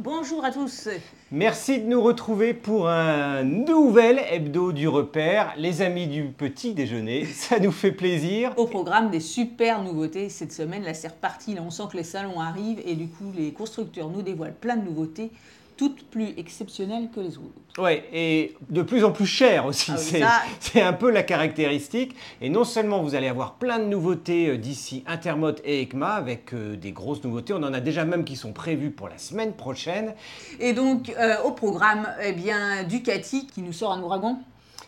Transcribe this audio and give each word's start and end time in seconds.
Bonjour 0.00 0.44
à 0.44 0.52
tous. 0.52 0.88
Merci 1.32 1.80
de 1.80 1.86
nous 1.88 2.00
retrouver 2.00 2.54
pour 2.54 2.88
un 2.88 3.42
nouvel 3.42 4.20
hebdo 4.30 4.70
du 4.70 4.86
repère. 4.86 5.52
Les 5.56 5.82
amis 5.82 6.06
du 6.06 6.26
petit 6.26 6.72
déjeuner, 6.72 7.24
ça 7.34 7.58
nous 7.58 7.72
fait 7.72 7.90
plaisir. 7.90 8.52
Au 8.58 8.66
programme 8.66 9.10
des 9.10 9.18
super 9.18 9.82
nouveautés 9.82 10.28
cette 10.28 10.52
semaine, 10.52 10.84
là 10.84 10.94
c'est 10.94 11.08
reparti, 11.08 11.56
là 11.56 11.62
on 11.66 11.70
sent 11.70 11.82
que 11.90 11.96
les 11.96 12.04
salons 12.04 12.38
arrivent 12.38 12.80
et 12.86 12.94
du 12.94 13.08
coup 13.08 13.32
les 13.36 13.50
constructeurs 13.50 14.08
nous 14.08 14.22
dévoilent 14.22 14.54
plein 14.54 14.76
de 14.76 14.84
nouveautés 14.84 15.32
toutes 15.78 16.04
plus 16.10 16.34
exceptionnelles 16.36 17.08
que 17.14 17.20
les 17.20 17.38
autres. 17.38 17.78
Ouais, 17.78 18.04
et 18.12 18.56
de 18.68 18.82
plus 18.82 19.04
en 19.04 19.12
plus 19.12 19.26
cher 19.26 19.64
aussi. 19.64 19.92
Ah 19.94 20.42
oui, 20.44 20.52
c'est, 20.60 20.82
un 20.82 20.92
peu 20.92 21.10
la 21.10 21.22
caractéristique. 21.22 22.16
Et 22.42 22.50
non 22.50 22.64
seulement 22.64 23.02
vous 23.02 23.14
allez 23.14 23.28
avoir 23.28 23.54
plein 23.54 23.78
de 23.78 23.84
nouveautés 23.84 24.48
euh, 24.48 24.58
d'ici 24.58 25.04
Intermot 25.06 25.52
et 25.64 25.82
ECMA 25.82 26.08
avec 26.08 26.52
euh, 26.52 26.76
des 26.76 26.90
grosses 26.90 27.22
nouveautés, 27.22 27.52
on 27.54 27.62
en 27.62 27.72
a 27.72 27.80
déjà 27.80 28.04
même 28.04 28.24
qui 28.24 28.36
sont 28.36 28.52
prévues 28.52 28.90
pour 28.90 29.08
la 29.08 29.16
semaine 29.16 29.52
prochaine. 29.52 30.14
Et 30.58 30.72
donc 30.72 31.14
euh, 31.18 31.36
au 31.44 31.52
programme, 31.52 32.08
eh 32.20 32.32
bien 32.32 32.82
Ducati 32.82 33.46
qui 33.46 33.62
nous 33.62 33.72
sort 33.72 33.92
un 33.92 34.02
ouragan. 34.02 34.42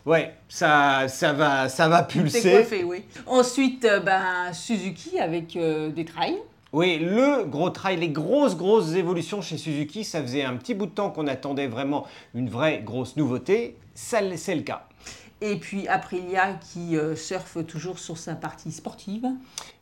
Ouais, 0.07 0.35
ça, 0.49 1.09
ça, 1.09 1.33
va, 1.33 1.69
ça 1.69 1.89
va 1.89 2.03
pulser. 2.03 2.51
coiffé, 2.51 2.85
oui. 2.85 3.05
Ensuite, 3.27 3.87
ben, 4.05 4.53
Suzuki 4.53 5.19
avec 5.19 5.57
euh, 5.57 5.91
des 5.91 6.05
trails. 6.05 6.39
Oui, 6.73 6.99
le 7.01 7.47
gros 7.47 7.71
trail, 7.71 7.97
les 7.97 8.11
grosses, 8.11 8.57
grosses 8.57 8.95
évolutions 8.95 9.43
chez 9.43 9.59
Suzuki, 9.59 10.05
ça 10.05 10.23
faisait 10.23 10.45
un 10.45 10.55
petit 10.55 10.73
bout 10.75 10.87
de 10.87 10.93
temps 10.93 11.11
qu'on 11.11 11.27
attendait 11.27 11.67
vraiment 11.67 12.07
une 12.33 12.49
vraie 12.49 12.81
grosse 12.81 13.17
nouveauté. 13.17 13.77
Ça, 13.95 14.21
c'est 14.37 14.55
le 14.55 14.63
cas. 14.63 14.87
Et 15.41 15.57
puis 15.57 15.89
Aprilia 15.89 16.53
qui 16.53 16.97
euh, 16.97 17.17
surfe 17.17 17.67
toujours 17.67 17.99
sur 17.99 18.17
sa 18.17 18.37
partie 18.37 18.71
sportive. 18.71 19.27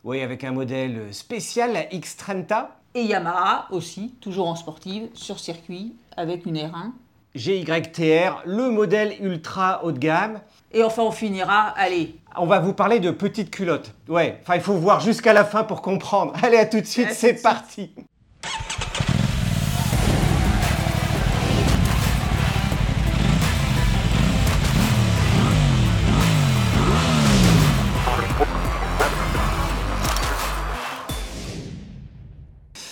Oui, 0.02 0.22
avec 0.22 0.44
un 0.44 0.52
modèle 0.52 1.12
spécial, 1.12 1.74
la 1.74 1.84
X30, 1.84 2.68
Et 2.94 3.02
Yamaha 3.02 3.66
aussi, 3.70 4.14
toujours 4.22 4.48
en 4.48 4.56
sportive, 4.56 5.08
sur 5.12 5.38
circuit, 5.38 5.94
avec 6.16 6.46
une 6.46 6.56
R1. 6.56 6.92
GYTR, 7.34 8.42
le 8.46 8.70
modèle 8.70 9.14
ultra 9.20 9.84
haut 9.84 9.92
de 9.92 9.98
gamme. 9.98 10.40
Et 10.72 10.82
enfin, 10.82 11.02
on 11.02 11.10
finira, 11.10 11.68
allez, 11.76 12.14
On 12.40 12.46
va 12.46 12.60
vous 12.60 12.72
parler 12.72 13.00
de 13.00 13.10
petites 13.10 13.50
culottes. 13.50 13.94
Ouais, 14.08 14.38
enfin, 14.42 14.54
il 14.54 14.60
faut 14.60 14.74
voir 14.74 15.00
jusqu'à 15.00 15.32
la 15.32 15.44
fin 15.44 15.64
pour 15.64 15.82
comprendre. 15.82 16.32
Allez, 16.42 16.56
à 16.56 16.66
tout 16.66 16.80
de 16.80 16.86
suite, 16.86 17.12
c'est 17.12 17.42
suite. 17.42 17.92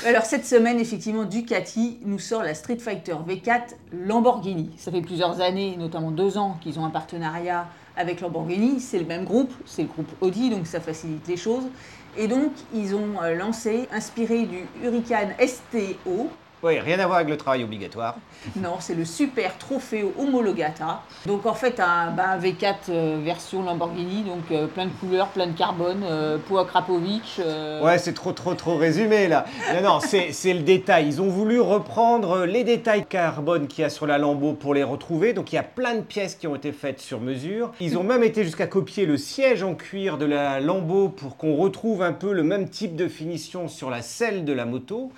Alors 0.06 0.22
cette 0.24 0.46
semaine, 0.46 0.78
effectivement, 0.78 1.24
Ducati 1.24 1.98
nous 2.04 2.20
sort 2.20 2.44
la 2.44 2.54
Street 2.54 2.78
Fighter 2.78 3.16
V4 3.26 3.74
Lamborghini. 3.92 4.70
Ça 4.76 4.92
fait 4.92 5.00
plusieurs 5.00 5.40
années, 5.40 5.76
notamment 5.76 6.12
deux 6.12 6.38
ans, 6.38 6.58
qu'ils 6.60 6.78
ont 6.78 6.84
un 6.84 6.90
partenariat 6.90 7.66
avec 7.96 8.20
Lamborghini. 8.20 8.78
C'est 8.78 9.00
le 9.00 9.04
même 9.04 9.24
groupe, 9.24 9.52
c'est 9.64 9.82
le 9.82 9.88
groupe 9.88 10.06
Audi, 10.20 10.48
donc 10.48 10.68
ça 10.68 10.78
facilite 10.78 11.26
les 11.26 11.36
choses. 11.36 11.64
Et 12.16 12.28
donc, 12.28 12.52
ils 12.72 12.94
ont 12.94 13.20
euh, 13.20 13.34
lancé, 13.34 13.88
inspiré 13.92 14.44
du 14.44 14.58
Huracan 14.80 15.30
STO, 15.44 16.30
Oui, 16.66 16.80
rien 16.80 16.98
à 16.98 17.06
voir 17.06 17.18
avec 17.18 17.28
le 17.28 17.36
travail 17.36 17.62
obligatoire. 17.62 18.16
non, 18.56 18.74
c'est 18.80 18.94
le 18.96 19.04
Super 19.04 19.56
Trofeo 19.56 20.12
Homologata. 20.18 21.02
Donc 21.24 21.46
en 21.46 21.54
fait, 21.54 21.78
un, 21.78 22.10
bah, 22.10 22.30
un 22.30 22.38
V4 22.38 22.74
euh, 22.88 23.20
version 23.22 23.62
Lamborghini, 23.62 24.22
donc 24.24 24.50
euh, 24.50 24.66
plein 24.66 24.86
de 24.86 24.90
couleurs, 24.90 25.28
plein 25.28 25.46
de 25.46 25.56
carbone, 25.56 26.02
euh, 26.02 26.38
peau 26.38 26.58
à 26.58 26.64
Krapovic. 26.64 27.36
euh, 27.38 27.84
Ouais, 27.84 27.98
c'est 27.98 28.14
trop, 28.14 28.32
trop, 28.32 28.54
trop 28.54 28.76
résumé 28.76 29.28
là. 29.28 29.44
Non, 29.74 29.82
non, 29.94 30.00
c'est 30.00 30.52
le 30.54 30.62
détail. 30.62 31.06
Ils 31.06 31.22
ont 31.22 31.28
voulu 31.28 31.60
reprendre 31.60 32.46
les 32.46 32.64
détails 32.64 33.06
carbone 33.06 33.68
qu'il 33.68 33.82
y 33.82 33.84
a 33.84 33.90
sur 33.90 34.06
la 34.08 34.18
Lambeau 34.18 34.52
pour 34.54 34.74
les 34.74 34.82
retrouver. 34.82 35.34
Donc 35.34 35.52
il 35.52 35.54
y 35.54 35.58
a 35.58 35.62
plein 35.62 35.94
de 35.94 36.00
pièces 36.00 36.34
qui 36.34 36.48
ont 36.48 36.56
été 36.56 36.72
faites 36.72 37.00
sur 37.00 37.20
mesure. 37.20 37.70
Ils 37.80 37.96
ont 37.96 38.02
même 38.02 38.24
été 38.24 38.42
jusqu'à 38.42 38.66
copier 38.66 39.06
le 39.06 39.18
siège 39.18 39.62
en 39.62 39.74
cuir 39.76 40.18
de 40.18 40.26
la 40.26 40.58
Lambeau 40.58 41.10
pour 41.10 41.36
qu'on 41.36 41.54
retrouve 41.54 42.02
un 42.02 42.12
peu 42.12 42.32
le 42.32 42.42
même 42.42 42.68
type 42.68 42.96
de 42.96 43.06
finition 43.06 43.68
sur 43.68 43.88
la 43.88 44.02
selle 44.02 44.44
de 44.44 44.52
la 44.52 44.64
moto. 44.64 45.12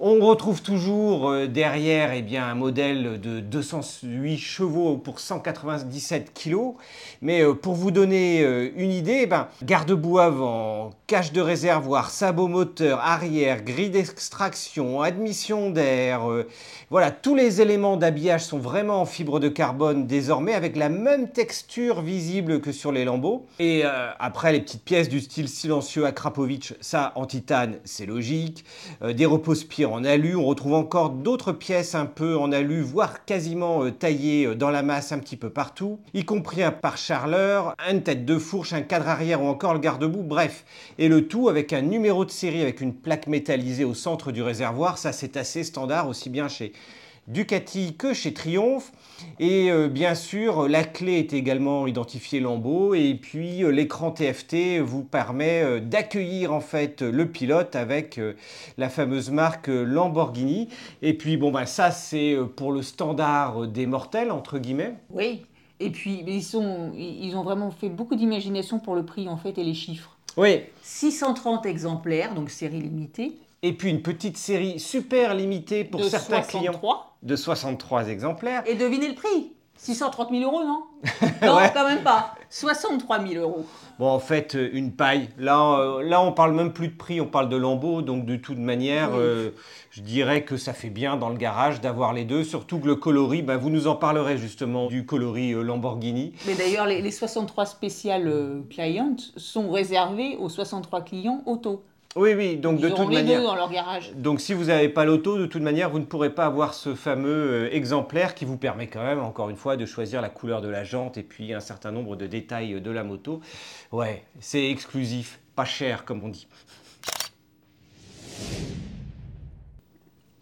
On 0.00 0.18
retrouve 0.26 0.60
toujours 0.72 1.28
euh, 1.28 1.46
derrière 1.48 2.14
eh 2.14 2.22
bien, 2.22 2.46
un 2.46 2.54
modèle 2.54 3.20
de 3.20 3.40
208 3.40 4.38
chevaux 4.38 4.96
pour 4.96 5.20
197 5.20 6.32
kg. 6.32 6.72
Mais 7.20 7.42
euh, 7.42 7.52
pour 7.52 7.74
vous 7.74 7.90
donner 7.90 8.42
euh, 8.42 8.70
une 8.74 8.90
idée, 8.90 9.20
eh 9.24 9.26
ben, 9.26 9.48
garde-boue 9.62 10.18
avant, 10.18 10.92
cache 11.06 11.30
de 11.32 11.42
réservoir, 11.42 12.08
sabot 12.08 12.48
moteur, 12.48 13.00
arrière, 13.00 13.62
grille 13.62 13.90
d'extraction, 13.90 15.02
admission 15.02 15.68
d'air, 15.68 16.22
voilà, 16.88 17.10
tous 17.10 17.34
les 17.34 17.60
éléments 17.60 17.98
d'habillage 17.98 18.44
sont 18.44 18.58
vraiment 18.58 19.02
en 19.02 19.04
fibre 19.04 19.40
de 19.40 19.48
carbone 19.48 20.06
désormais 20.06 20.54
avec 20.54 20.76
la 20.76 20.88
même 20.88 21.28
texture 21.28 22.00
visible 22.00 22.62
que 22.62 22.72
sur 22.72 22.92
les 22.92 23.04
lambeaux. 23.04 23.46
Et 23.58 23.82
après, 24.18 24.52
les 24.52 24.60
petites 24.60 24.84
pièces 24.84 25.08
du 25.08 25.20
style 25.20 25.48
silencieux 25.48 26.06
à 26.06 26.12
Krapovic, 26.12 26.74
ça 26.80 27.12
en 27.14 27.26
titane, 27.26 27.76
c'est 27.84 28.06
logique. 28.06 28.64
Des 29.02 29.26
repose-pieds 29.26 29.86
en 29.86 30.04
alu, 30.04 30.36
on 30.36 30.46
retrouve 30.52 30.74
encore 30.74 31.08
d'autres 31.08 31.52
pièces 31.52 31.94
un 31.94 32.04
peu 32.04 32.36
en 32.36 32.52
alu, 32.52 32.82
voire 32.82 33.24
quasiment 33.24 33.84
euh, 33.84 33.90
taillées 33.90 34.46
euh, 34.46 34.54
dans 34.54 34.68
la 34.68 34.82
masse 34.82 35.10
un 35.10 35.18
petit 35.18 35.38
peu 35.38 35.48
partout, 35.48 35.98
y 36.12 36.26
compris 36.26 36.62
un 36.62 36.70
pare-charleur, 36.70 37.74
une 37.90 38.02
tête 38.02 38.26
de 38.26 38.36
fourche, 38.36 38.74
un 38.74 38.82
cadre 38.82 39.08
arrière 39.08 39.42
ou 39.42 39.46
encore 39.46 39.72
le 39.72 39.80
garde-boue, 39.80 40.22
bref. 40.22 40.66
Et 40.98 41.08
le 41.08 41.26
tout 41.26 41.48
avec 41.48 41.72
un 41.72 41.80
numéro 41.80 42.26
de 42.26 42.30
série 42.30 42.60
avec 42.60 42.82
une 42.82 42.92
plaque 42.92 43.28
métallisée 43.28 43.84
au 43.84 43.94
centre 43.94 44.30
du 44.30 44.42
réservoir, 44.42 44.98
ça 44.98 45.12
c'est 45.12 45.38
assez 45.38 45.64
standard 45.64 46.06
aussi 46.06 46.28
bien 46.28 46.48
chez 46.48 46.74
Ducati 47.28 47.94
que 47.96 48.14
chez 48.14 48.34
Triumph. 48.34 48.92
Et 49.38 49.70
euh, 49.70 49.88
bien 49.88 50.14
sûr, 50.14 50.68
la 50.68 50.82
clé 50.82 51.18
est 51.18 51.32
également 51.32 51.86
identifiée 51.86 52.40
Lambeau. 52.40 52.94
Et 52.94 53.14
puis 53.14 53.62
euh, 53.62 53.70
l'écran 53.70 54.10
TFT 54.10 54.80
vous 54.80 55.04
permet 55.04 55.62
euh, 55.62 55.80
d'accueillir 55.80 56.52
en 56.52 56.60
fait 56.60 57.02
le 57.02 57.28
pilote 57.30 57.76
avec 57.76 58.20
la 58.76 58.88
fameuse 58.88 59.30
marque 59.30 59.68
Lamborghini. 59.68 60.68
Et 61.00 61.14
puis 61.14 61.36
bon, 61.36 61.52
bah, 61.52 61.66
ça 61.66 61.90
c'est 61.90 62.36
pour 62.56 62.72
le 62.72 62.82
standard 62.82 63.68
des 63.68 63.86
mortels, 63.86 64.30
entre 64.30 64.58
guillemets. 64.58 64.94
Oui. 65.10 65.42
Et 65.80 65.90
puis, 65.90 66.22
ils, 66.28 66.44
sont, 66.44 66.92
ils 66.94 67.34
ont 67.34 67.42
vraiment 67.42 67.72
fait 67.72 67.88
beaucoup 67.88 68.14
d'imagination 68.14 68.78
pour 68.78 68.94
le 68.94 69.04
prix, 69.04 69.28
en 69.28 69.36
fait, 69.36 69.58
et 69.58 69.64
les 69.64 69.74
chiffres. 69.74 70.16
Oui. 70.36 70.60
630 70.82 71.66
exemplaires, 71.66 72.34
donc 72.34 72.50
série 72.50 72.80
limitée. 72.80 73.32
Et 73.64 73.72
puis 73.74 73.90
une 73.90 74.02
petite 74.02 74.36
série 74.36 74.80
super 74.80 75.34
limitée 75.34 75.84
pour 75.84 76.00
de 76.00 76.06
certains 76.08 76.42
63. 76.42 76.60
clients 76.60 77.00
de 77.22 77.36
63 77.36 78.08
exemplaires. 78.08 78.62
Et 78.66 78.74
devinez 78.74 79.08
le 79.08 79.14
prix 79.14 79.52
630 79.76 80.30
000 80.30 80.42
euros, 80.44 80.62
non 80.64 80.82
Non, 81.42 81.56
Ouais. 81.56 81.70
quand 81.74 81.86
même 81.88 82.02
pas. 82.04 82.34
63 82.50 83.26
000 83.26 83.42
euros. 83.42 83.64
Bon, 83.98 84.08
en 84.08 84.18
fait, 84.20 84.54
euh, 84.54 84.68
une 84.72 84.92
paille. 84.92 85.28
Là, 85.38 85.78
euh, 85.78 86.02
là, 86.02 86.20
on 86.22 86.30
parle 86.32 86.52
même 86.54 86.72
plus 86.72 86.88
de 86.88 86.96
prix, 86.96 87.20
on 87.20 87.26
parle 87.26 87.48
de 87.48 87.56
lambeaux. 87.56 88.00
Donc, 88.02 88.24
de 88.26 88.36
toute 88.36 88.58
manière, 88.58 89.10
Oui. 89.12 89.18
euh, 89.20 89.50
je 89.90 90.02
dirais 90.02 90.44
que 90.44 90.56
ça 90.56 90.72
fait 90.72 90.90
bien 90.90 91.16
dans 91.16 91.30
le 91.30 91.36
garage 91.36 91.80
d'avoir 91.80 92.12
les 92.12 92.24
deux. 92.24 92.44
Surtout 92.44 92.78
que 92.78 92.86
le 92.86 92.94
coloris, 92.96 93.42
bah, 93.42 93.56
vous 93.56 93.70
nous 93.70 93.86
en 93.88 93.96
parlerez 93.96 94.36
justement 94.38 94.86
du 94.86 95.04
coloris 95.06 95.52
euh, 95.52 95.62
Lamborghini. 95.62 96.32
Mais 96.46 96.54
d'ailleurs, 96.54 96.86
les, 96.86 97.00
les 97.02 97.10
63 97.10 97.66
spéciales 97.66 98.62
clients 98.70 99.16
sont 99.36 99.70
réservés 99.70 100.36
aux 100.36 100.48
63 100.48 101.00
clients 101.02 101.42
auto. 101.46 101.82
Oui, 102.14 102.34
oui, 102.34 102.56
donc 102.56 102.78
Ils 102.78 102.82
de 102.84 102.88
toute 102.90 103.08
les 103.08 103.16
manière. 103.16 103.40
deux 103.40 103.46
dans 103.46 103.54
leur 103.54 103.70
garage. 103.70 104.12
Donc, 104.14 104.40
si 104.40 104.52
vous 104.52 104.64
n'avez 104.64 104.90
pas 104.90 105.06
l'auto, 105.06 105.38
de 105.38 105.46
toute 105.46 105.62
manière, 105.62 105.88
vous 105.88 105.98
ne 105.98 106.04
pourrez 106.04 106.28
pas 106.34 106.44
avoir 106.44 106.74
ce 106.74 106.94
fameux 106.94 107.64
euh, 107.64 107.72
exemplaire 107.74 108.34
qui 108.34 108.44
vous 108.44 108.58
permet 108.58 108.86
quand 108.86 109.02
même, 109.02 109.20
encore 109.20 109.48
une 109.48 109.56
fois, 109.56 109.76
de 109.78 109.86
choisir 109.86 110.20
la 110.20 110.28
couleur 110.28 110.60
de 110.60 110.68
la 110.68 110.84
jante 110.84 111.16
et 111.16 111.22
puis 111.22 111.54
un 111.54 111.60
certain 111.60 111.90
nombre 111.90 112.16
de 112.16 112.26
détails 112.26 112.80
de 112.82 112.90
la 112.90 113.02
moto. 113.02 113.40
Ouais, 113.92 114.24
c'est 114.40 114.68
exclusif, 114.70 115.40
pas 115.56 115.64
cher, 115.64 116.04
comme 116.04 116.22
on 116.22 116.28
dit. 116.28 116.46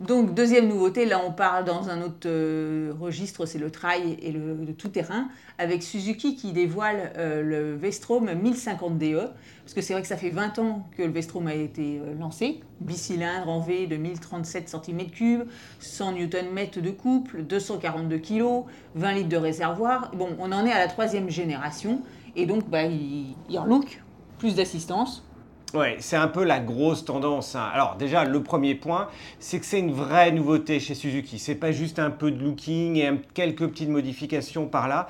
Donc, 0.01 0.33
deuxième 0.33 0.67
nouveauté, 0.67 1.05
là 1.05 1.21
on 1.23 1.31
parle 1.31 1.67
dans 1.67 1.91
un 1.91 2.01
autre 2.01 2.27
euh, 2.27 2.91
registre, 2.99 3.45
c'est 3.45 3.59
le 3.59 3.71
trail 3.71 4.17
et 4.23 4.33
le, 4.33 4.73
tout-terrain, 4.73 5.29
avec 5.59 5.83
Suzuki 5.83 6.37
qui 6.37 6.53
dévoile 6.53 7.13
euh, 7.19 7.43
le 7.43 7.75
V-Strom 7.77 8.33
1050 8.33 8.97
DE, 8.97 9.19
parce 9.63 9.75
que 9.75 9.83
c'est 9.83 9.93
vrai 9.93 10.01
que 10.01 10.09
ça 10.09 10.17
fait 10.17 10.31
20 10.31 10.59
ans 10.59 10.89
que 10.97 11.03
le 11.03 11.11
V-Strom 11.11 11.47
a 11.49 11.55
été 11.55 11.99
euh, 11.99 12.15
lancé, 12.19 12.61
bicylindre 12.81 13.51
en 13.51 13.61
V 13.61 13.87
de 13.87 13.97
1037 13.97 14.71
cm3, 14.71 15.45
100 15.81 16.13
Nm 16.13 16.59
de 16.83 16.91
couple, 16.91 17.43
242 17.43 18.17
kg, 18.17 18.65
20 18.95 19.13
litres 19.13 19.29
de 19.29 19.37
réservoir. 19.37 20.13
Bon, 20.17 20.31
on 20.39 20.51
en 20.53 20.65
est 20.65 20.73
à 20.73 20.79
la 20.79 20.89
troisième 20.89 21.29
génération, 21.29 22.01
et 22.37 22.47
donc 22.47 22.67
bah, 22.71 22.85
il, 22.85 23.35
il 23.51 23.61
plus 24.39 24.55
d'assistance, 24.55 25.23
Ouais, 25.73 25.99
c'est 26.01 26.17
un 26.17 26.27
peu 26.27 26.43
la 26.43 26.59
grosse 26.59 27.05
tendance. 27.05 27.55
hein. 27.55 27.71
Alors 27.73 27.95
déjà, 27.95 28.25
le 28.25 28.43
premier 28.43 28.75
point, 28.75 29.07
c'est 29.39 29.61
que 29.61 29.65
c'est 29.65 29.79
une 29.79 29.93
vraie 29.93 30.33
nouveauté 30.33 30.81
chez 30.81 30.97
Suzuki. 30.97 31.39
C'est 31.39 31.55
pas 31.55 31.71
juste 31.71 32.01
un 32.01 32.11
peu 32.11 32.33
de 32.33 32.43
looking 32.43 32.97
et 32.97 33.09
quelques 33.35 33.69
petites 33.69 33.89
modifications 33.89 34.67
par 34.67 34.89
là. 34.89 35.07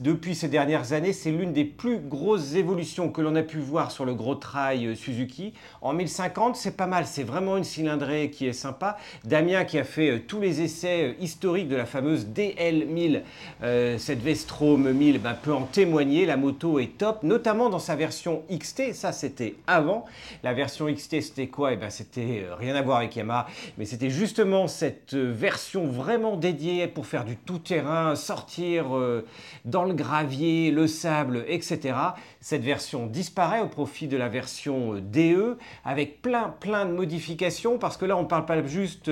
Depuis 0.00 0.34
ces 0.34 0.48
dernières 0.48 0.92
années, 0.92 1.14
c'est 1.14 1.30
l'une 1.30 1.54
des 1.54 1.64
plus 1.64 1.98
grosses 1.98 2.54
évolutions 2.56 3.08
que 3.08 3.22
l'on 3.22 3.34
a 3.36 3.42
pu 3.42 3.56
voir 3.56 3.90
sur 3.90 4.04
le 4.04 4.12
gros 4.14 4.34
trail 4.34 4.86
euh, 4.86 4.94
Suzuki. 4.94 5.54
En 5.80 5.94
1050, 5.94 6.56
c'est 6.56 6.76
pas 6.76 6.86
mal. 6.86 7.06
C'est 7.06 7.22
vraiment 7.24 7.56
une 7.56 7.64
cylindrée 7.64 8.28
qui 8.30 8.46
est 8.46 8.52
sympa. 8.52 8.98
Damien 9.24 9.64
qui 9.64 9.78
a 9.78 9.84
fait 9.84 10.10
euh, 10.10 10.20
tous 10.28 10.40
les 10.42 10.60
essais 10.60 11.04
euh, 11.04 11.24
historiques 11.24 11.68
de 11.68 11.76
la 11.76 11.86
fameuse 11.86 12.26
DL1000, 12.26 13.22
euh, 13.62 13.96
cette 13.96 14.20
Vestrom 14.20 14.92
1000, 14.92 15.20
ben, 15.20 15.32
peut 15.42 15.54
en 15.54 15.62
témoigner. 15.62 16.26
La 16.26 16.36
moto 16.36 16.78
est 16.78 16.98
top, 16.98 17.22
notamment 17.22 17.70
dans 17.70 17.78
sa 17.78 17.96
version 17.96 18.42
XT. 18.50 18.92
Ça, 18.92 19.12
c'était 19.12 19.54
avant. 19.66 20.01
La 20.42 20.54
version 20.54 20.86
XT, 20.86 21.20
c'était 21.20 21.48
quoi? 21.48 21.72
Eh 21.72 21.76
ben, 21.76 21.90
c'était 21.90 22.44
euh, 22.44 22.54
rien 22.54 22.74
à 22.74 22.82
voir 22.82 22.98
avec 22.98 23.14
Yamaha, 23.14 23.46
mais 23.78 23.84
c'était 23.84 24.10
justement 24.10 24.66
cette 24.66 25.14
euh, 25.14 25.32
version 25.32 25.86
vraiment 25.86 26.36
dédiée 26.36 26.86
pour 26.88 27.06
faire 27.06 27.24
du 27.24 27.36
tout-terrain, 27.36 28.14
sortir 28.16 28.96
euh, 28.96 29.24
dans 29.64 29.84
le 29.84 29.94
gravier, 29.94 30.70
le 30.70 30.86
sable, 30.86 31.44
etc. 31.48 31.94
Cette 32.40 32.62
version 32.62 33.06
disparaît 33.06 33.60
au 33.60 33.68
profit 33.68 34.08
de 34.08 34.16
la 34.16 34.28
version 34.28 34.94
DE 35.00 35.56
avec 35.84 36.22
plein 36.22 36.54
plein 36.60 36.86
de 36.86 36.92
modifications 36.92 37.78
parce 37.78 37.96
que 37.96 38.04
là 38.04 38.16
on 38.16 38.22
ne 38.22 38.28
parle 38.28 38.46
pas 38.46 38.64
juste 38.66 39.10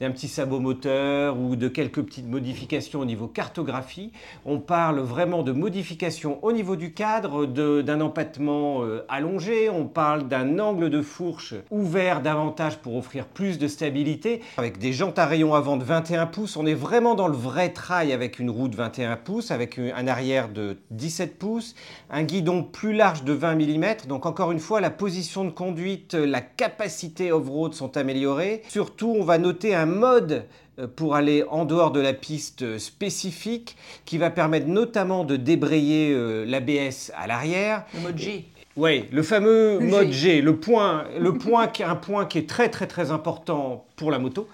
d'un 0.00 0.10
petit 0.10 0.28
sabot 0.28 0.60
moteur 0.60 1.38
ou 1.38 1.56
de 1.56 1.68
quelques 1.68 2.02
petites 2.02 2.28
modifications 2.28 3.00
au 3.00 3.04
niveau 3.04 3.28
cartographie, 3.28 4.12
on 4.44 4.58
parle 4.58 5.00
vraiment 5.00 5.42
de 5.42 5.52
modifications 5.52 6.42
au 6.44 6.52
niveau 6.52 6.76
du 6.76 6.92
cadre, 6.92 7.46
d'un 7.46 8.00
empattement 8.00 8.82
allongé, 9.08 9.70
on 9.70 9.86
parle 9.86 10.28
d'un 10.32 10.58
angle 10.60 10.88
de 10.88 11.02
fourche 11.02 11.52
ouvert 11.70 12.22
davantage 12.22 12.78
pour 12.78 12.96
offrir 12.96 13.26
plus 13.26 13.58
de 13.58 13.68
stabilité. 13.68 14.40
Avec 14.56 14.78
des 14.78 14.94
jantes 14.94 15.18
à 15.18 15.26
rayon 15.26 15.52
avant 15.52 15.76
de 15.76 15.84
21 15.84 16.24
pouces, 16.24 16.56
on 16.56 16.64
est 16.64 16.72
vraiment 16.72 17.14
dans 17.14 17.28
le 17.28 17.36
vrai 17.36 17.68
trail 17.68 18.14
avec 18.14 18.38
une 18.38 18.48
roue 18.48 18.68
de 18.68 18.76
21 18.76 19.16
pouces, 19.16 19.50
avec 19.50 19.78
un 19.78 20.06
arrière 20.08 20.48
de 20.48 20.78
17 20.90 21.38
pouces, 21.38 21.74
un 22.08 22.22
guidon 22.22 22.64
plus 22.64 22.94
large 22.94 23.24
de 23.24 23.34
20 23.34 23.56
mm. 23.56 24.06
Donc 24.08 24.24
encore 24.24 24.52
une 24.52 24.58
fois, 24.58 24.80
la 24.80 24.88
position 24.88 25.44
de 25.44 25.50
conduite, 25.50 26.14
la 26.14 26.40
capacité 26.40 27.30
off-road 27.30 27.74
sont 27.74 27.98
améliorées. 27.98 28.62
Surtout, 28.68 29.14
on 29.14 29.24
va 29.24 29.36
noter 29.36 29.74
un 29.74 29.84
mode 29.84 30.46
euh, 30.78 30.86
pour 30.86 31.14
aller 31.14 31.44
en 31.50 31.66
dehors 31.66 31.90
de 31.90 32.00
la 32.00 32.14
piste 32.14 32.78
spécifique 32.78 33.76
qui 34.06 34.16
va 34.16 34.30
permettre 34.30 34.66
notamment 34.66 35.24
de 35.24 35.36
débrayer 35.36 36.10
euh, 36.14 36.46
l'ABS 36.46 37.12
à 37.14 37.26
l'arrière. 37.26 37.84
Le 37.92 38.00
mode 38.00 38.16
G. 38.16 38.46
Oui, 38.76 39.04
le 39.12 39.22
fameux 39.22 39.78
Le 39.78 39.86
mode 39.86 40.12
G. 40.12 40.36
G, 40.36 40.40
le 40.40 40.56
point, 40.56 41.04
le 41.18 41.34
point 41.34 41.66
qui 41.66 41.82
est 41.82 41.86
un 41.86 41.96
point 41.96 42.24
qui 42.24 42.38
est 42.38 42.48
très 42.48 42.70
très 42.70 42.86
très 42.86 43.10
important 43.10 43.84
pour 43.96 44.10
la 44.10 44.18
moto. 44.18 44.48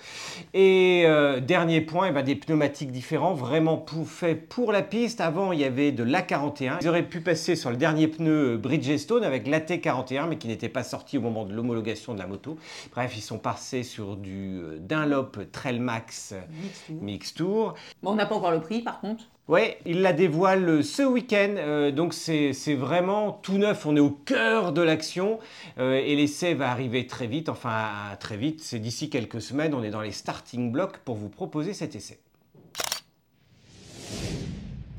Et 0.55 1.05
euh, 1.07 1.39
dernier 1.41 1.81
point, 1.81 2.09
eh 2.09 2.11
ben, 2.11 2.23
des 2.23 2.35
pneumatiques 2.35 2.91
différents, 2.91 3.35
vraiment 3.35 3.77
pour, 3.77 4.09
faits 4.09 4.49
pour 4.49 4.73
la 4.73 4.83
piste. 4.83 5.21
Avant, 5.21 5.53
il 5.53 5.61
y 5.61 5.65
avait 5.65 5.93
de 5.93 6.03
l'A41. 6.03 6.79
Ils 6.81 6.89
auraient 6.89 7.09
pu 7.09 7.21
passer 7.21 7.55
sur 7.55 7.71
le 7.71 7.77
dernier 7.77 8.09
pneu 8.09 8.57
Bridgestone 8.57 9.23
avec 9.23 9.47
l'AT41, 9.47 10.29
mais 10.29 10.37
qui 10.37 10.49
n'était 10.49 10.69
pas 10.69 10.83
sorti 10.83 11.17
au 11.17 11.21
moment 11.21 11.45
de 11.45 11.55
l'homologation 11.55 12.13
de 12.13 12.19
la 12.19 12.27
moto. 12.27 12.59
Bref, 12.93 13.17
ils 13.17 13.23
sont 13.23 13.39
passés 13.39 13.85
sur 13.85 14.17
du 14.17 14.59
euh, 14.59 14.79
Dunlop 14.81 15.39
Trailmax 15.53 16.35
Mixtour. 16.51 17.03
Mixtour. 17.03 17.75
Bon, 18.03 18.13
on 18.13 18.15
n'a 18.17 18.27
pas 18.27 18.35
encore 18.35 18.51
le 18.51 18.61
prix 18.61 18.83
par 18.83 19.01
contre. 19.01 19.25
Ouais, 19.49 19.79
il 19.87 20.03
la 20.03 20.13
dévoile 20.13 20.85
ce 20.85 21.03
week-end, 21.03 21.55
euh, 21.57 21.91
donc 21.91 22.13
c'est 22.13 22.53
vraiment 22.75 23.33
tout 23.33 23.57
neuf, 23.57 23.87
on 23.87 23.97
est 23.97 24.01
au 24.01 24.11
cœur 24.11 24.75
de 24.75 24.83
l'action 24.83 25.39
euh, 25.79 25.95
et 25.95 26.15
l'essai 26.17 26.53
va 26.53 26.71
arriver 26.71 27.07
très 27.07 27.27
vite, 27.27 27.49
enfin 27.49 27.89
très 28.21 28.37
vite, 28.37 28.61
c'est 28.61 28.79
d'ici 28.79 29.09
quelques 29.09 29.41
semaines, 29.41 29.73
on 29.73 29.83
est 29.83 29.89
dans 29.89 30.03
les 30.03 30.13
starting 30.13 30.71
blocks 30.71 30.99
pour 30.99 31.17
vous 31.17 31.31
proposer 31.31 31.73
cet 31.73 31.97
essai. 31.97 32.21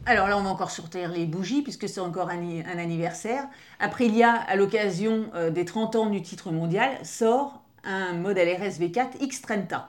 Alors 0.07 0.27
là, 0.27 0.35
on 0.39 0.41
va 0.41 0.49
encore 0.49 0.71
sortir 0.71 1.11
les 1.11 1.27
bougies, 1.27 1.61
puisque 1.61 1.87
c'est 1.87 1.99
encore 1.99 2.31
un, 2.31 2.41
un 2.41 2.79
anniversaire. 2.79 3.43
Aprilia, 3.79 4.31
à 4.31 4.55
l'occasion 4.55 5.25
euh, 5.35 5.51
des 5.51 5.65
30 5.65 5.95
ans 5.95 6.09
du 6.09 6.23
titre 6.23 6.51
mondial, 6.51 6.97
sort 7.05 7.61
un 7.83 8.13
modèle 8.13 8.59
RSV4 8.59 9.19
X30. 9.21 9.79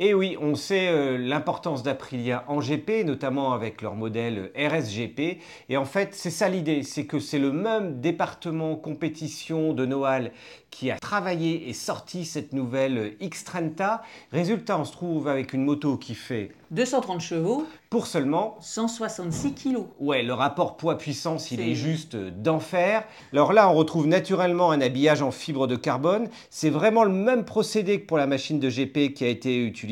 Et 0.00 0.12
oui, 0.12 0.36
on 0.40 0.56
sait 0.56 0.88
euh, 0.88 1.16
l'importance 1.16 1.84
d'Aprilia 1.84 2.44
en 2.48 2.58
GP, 2.58 3.04
notamment 3.04 3.52
avec 3.52 3.80
leur 3.80 3.94
modèle 3.94 4.50
RSGP. 4.56 5.38
Et 5.68 5.76
en 5.76 5.84
fait, 5.84 6.14
c'est 6.14 6.30
ça 6.30 6.48
l'idée, 6.48 6.82
c'est 6.82 7.06
que 7.06 7.20
c'est 7.20 7.38
le 7.38 7.52
même 7.52 8.00
département 8.00 8.74
compétition 8.74 9.72
de 9.72 9.86
Noal 9.86 10.32
qui 10.72 10.90
a 10.90 10.98
travaillé 10.98 11.68
et 11.68 11.72
sorti 11.72 12.24
cette 12.24 12.52
nouvelle 12.52 13.16
X30. 13.20 14.00
Résultat, 14.32 14.80
on 14.80 14.84
se 14.84 14.90
trouve 14.90 15.28
avec 15.28 15.52
une 15.52 15.64
moto 15.64 15.96
qui 15.96 16.16
fait 16.16 16.50
230 16.72 17.20
chevaux, 17.20 17.64
pour 17.88 18.08
seulement 18.08 18.56
166 18.60 19.52
kilos. 19.52 19.84
Ouais, 20.00 20.24
le 20.24 20.32
rapport 20.32 20.76
poids-puissance, 20.76 21.52
il 21.52 21.60
est 21.60 21.76
juste 21.76 22.16
d'enfer. 22.16 23.04
Alors 23.32 23.52
là, 23.52 23.70
on 23.70 23.74
retrouve 23.74 24.08
naturellement 24.08 24.72
un 24.72 24.80
habillage 24.80 25.22
en 25.22 25.30
fibre 25.30 25.68
de 25.68 25.76
carbone. 25.76 26.28
C'est 26.50 26.70
vraiment 26.70 27.04
le 27.04 27.12
même 27.12 27.44
procédé 27.44 28.00
que 28.00 28.06
pour 28.06 28.18
la 28.18 28.26
machine 28.26 28.58
de 28.58 28.68
GP 28.68 29.14
qui 29.14 29.24
a 29.24 29.28
été 29.28 29.64
utilisée. 29.64 29.83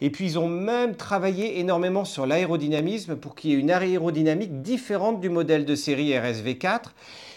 Et 0.00 0.10
puis, 0.10 0.24
ils 0.24 0.38
ont 0.38 0.48
même 0.48 0.94
travaillé 0.96 1.58
énormément 1.60 2.04
sur 2.04 2.26
l'aérodynamisme 2.26 3.16
pour 3.16 3.34
qu'il 3.34 3.50
y 3.50 3.54
ait 3.54 3.58
une 3.58 3.70
aérodynamique 3.70 4.62
différente 4.62 5.20
du 5.20 5.28
modèle 5.28 5.64
de 5.64 5.74
série 5.74 6.10
RSV4. 6.10 6.80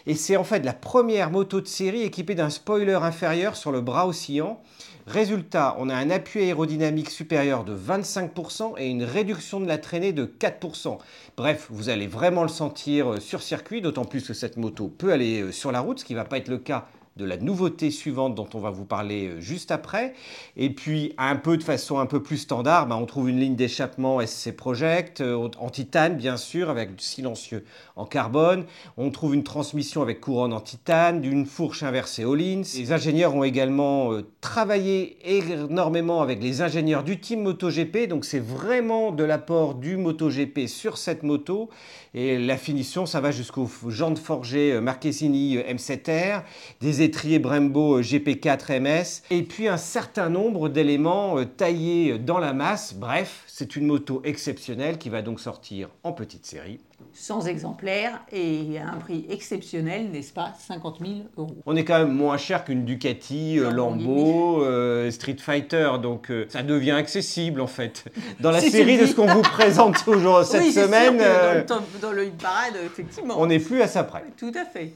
Et 0.08 0.14
c'est 0.14 0.38
en 0.38 0.44
fait 0.44 0.64
la 0.64 0.74
première 0.74 1.32
moto 1.32 1.62
de 1.62 1.68
série 1.68 2.04
équipée 2.04 2.36
d'un 2.36 2.50
spoiler 2.50 3.00
inférieur 3.02 3.56
sur 3.56 3.72
le 3.72 3.82
bras 3.82 4.08
oscillant. 4.08 4.62
Résultat, 5.08 5.76
on 5.78 5.90
a 5.90 5.96
un 5.96 6.10
appui 6.10 6.42
aérodynamique 6.42 7.12
supérieur 7.12 7.64
de 7.64 7.76
25% 7.76 8.74
et 8.78 8.88
une 8.88 9.04
réduction 9.04 9.60
de 9.60 9.68
la 9.68 9.78
traînée 9.78 10.14
de 10.14 10.26
4%. 10.26 10.98
Bref, 11.38 11.68
vous 11.70 11.90
allez 11.90 12.08
vraiment 12.08 12.42
le 12.42 12.50
sentir 12.50 13.14
euh, 13.14 13.20
sur 13.20 13.44
circuit, 13.44 13.82
d'autant 13.82 14.06
plus 14.06 14.26
que 14.26 14.34
cette 14.34 14.58
moto 14.58 14.88
peut 14.88 15.12
aller 15.12 15.42
euh, 15.42 15.52
sur 15.52 15.72
la 15.72 15.82
route, 15.82 16.00
ce 16.00 16.06
qui 16.06 16.14
ne 16.14 16.20
va 16.20 16.26
pas 16.26 16.38
être 16.38 16.48
le 16.48 16.58
cas 16.58 16.88
de 17.16 17.24
la 17.24 17.38
nouveauté 17.38 17.92
suivante 17.92 18.36
dont 18.36 18.50
on 18.56 18.60
va 18.60 18.72
vous 18.72 18.84
parler 18.84 19.28
euh, 19.28 19.40
juste 19.40 19.72
après. 19.72 20.14
Et 20.58 20.70
puis, 20.70 21.14
un 21.18 21.38
peu 21.38 21.56
de 21.56 21.64
façon 21.64 22.00
un 22.00 22.06
peu 22.06 22.22
plus 22.22 22.40
standard, 22.40 22.88
bah, 22.88 22.98
on 23.00 23.06
trouve 23.06 23.30
une 23.30 23.40
ligne 23.40 23.56
d'échappement 23.56 24.20
SC 24.20 24.52
Project 24.52 25.22
euh, 25.22 25.50
en 25.58 25.70
titane, 25.70 26.18
bien 26.18 26.36
sûr, 26.36 26.70
avec 26.70 26.98
du 26.98 27.04
silencieux 27.04 27.64
en 27.96 28.06
carbone. 28.06 28.66
On 28.98 29.12
trouve 29.12 29.34
une 29.34 29.46
transmission 29.46 30.02
avec 30.02 30.20
couronne 30.20 30.52
en 30.52 30.60
titane, 30.60 31.22
d'une 31.22 31.46
fourche 31.46 31.84
inversée 31.84 32.26
Hollins. 32.26 32.64
Les 32.76 32.92
ingénieurs 32.92 33.34
ont 33.34 33.46
également 33.46 34.12
euh, 34.12 34.30
travaillé 34.42 35.18
énormément 35.24 36.22
avec 36.22 36.44
les 36.44 36.62
ingénieurs 36.62 37.04
du 37.04 37.22
team 37.22 37.44
MotoGP, 37.44 38.08
donc 38.10 38.26
c'est 38.26 38.40
vraiment 38.40 39.14
de 39.14 39.24
l'apport 39.24 39.76
du 39.76 39.96
MotoGP 39.96 40.68
sur 40.68 40.98
cette 40.98 41.24
moto. 41.24 41.70
Et 42.18 42.38
la 42.38 42.56
finition, 42.56 43.06
ça 43.06 43.20
va 43.20 43.32
jusqu'aux 43.32 43.70
jantes 43.90 44.20
forgées 44.20 44.72
euh, 44.72 44.80
Marchesini 44.80 45.58
euh, 45.58 45.74
M7R, 45.74 46.44
des 46.80 47.02
étriers 47.06 47.40
Brembo 47.40 48.00
euh, 48.00 48.02
GP4 48.02 48.80
MS, 48.82 49.22
et 49.32 49.44
puis 49.44 49.68
un 49.70 49.78
certain 49.78 50.30
nombre 50.30 50.68
d'éléments 50.70 51.38
euh, 51.40 51.46
taillés 51.46 52.18
dans 52.18 52.40
la 52.40 52.52
masse. 52.54 52.94
Bref, 52.94 53.44
c'est 53.48 53.76
une 53.76 53.86
moto 53.86 54.22
exceptionnelle 54.26 54.98
qui 54.98 55.10
va 55.10 55.22
donc 55.22 55.40
sortir 55.40 55.88
en 56.04 56.12
petite 56.12 56.46
série. 56.46 56.80
100 57.14 57.46
exemplaires 57.48 58.22
et 58.32 58.78
à 58.80 58.90
un 58.90 58.98
prix 58.98 59.26
exceptionnel, 59.30 60.10
n'est-ce 60.12 60.34
pas? 60.34 60.54
50 60.68 61.00
000 61.00 61.12
euros. 61.38 61.56
On 61.66 61.76
est 61.76 61.84
quand 61.86 62.00
même 62.00 62.12
moins 62.12 62.38
cher 62.38 62.64
qu'une 62.66 62.84
Ducati, 62.86 63.60
euh, 63.60 63.70
Lambo, 63.72 64.64
euh, 64.64 65.10
Street 65.12 65.36
Fighter, 65.40 65.92
donc 66.02 66.30
euh, 66.32 66.46
ça 66.50 66.64
devient 66.64 66.92
accessible 66.92 67.62
en 67.62 67.68
fait. 67.68 68.06
Dans 68.40 68.52
la 68.52 68.60
Si 68.62 68.72
série 68.72 68.98
de 68.98 69.06
ce 69.06 69.16
qu'on 69.16 69.28
vous 69.28 69.42
présente 69.42 70.04
aujourd'hui 70.08 70.48
cette 70.52 70.62
oui, 70.62 70.72
c'est 70.72 70.82
sûr 70.82 70.84
semaine, 70.90 71.18
que 71.18 71.24
dans, 71.54 71.54
le 71.60 71.66
top- 71.66 72.00
dans 72.02 72.12
le 72.12 72.30
parade, 72.42 72.74
effectivement. 72.86 73.36
on 73.38 73.46
n'est 73.48 73.60
plus 73.60 73.82
à 73.82 73.88
ça 73.88 74.04
près. 74.04 74.24
Tout 74.38 74.52
à 74.56 74.66
fait. 74.66 74.94